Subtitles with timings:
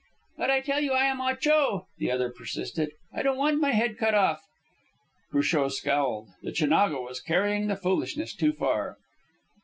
[0.39, 2.93] "But I tell you I am Ah Cho," the other persisted.
[3.13, 4.41] "I don't want my head cut off."
[5.29, 6.29] Cruchot scowled.
[6.41, 8.97] The Chinago was carrying the foolishness too far.